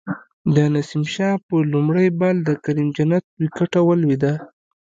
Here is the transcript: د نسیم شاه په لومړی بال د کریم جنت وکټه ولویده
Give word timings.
د 0.55 0.57
نسیم 0.75 1.03
شاه 1.13 1.35
په 1.47 1.55
لومړی 1.73 2.07
بال 2.19 2.37
د 2.43 2.49
کریم 2.63 2.87
جنت 2.97 3.23
وکټه 3.41 3.79
ولویده 3.83 4.33